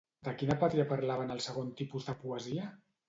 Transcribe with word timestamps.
De 0.27 0.31
quina 0.37 0.55
pàtria 0.63 0.85
parlava 0.93 1.27
en 1.27 1.33
el 1.35 1.43
segon 1.49 1.69
tipus 1.83 2.09
de 2.09 2.17
poesia? 2.23 2.67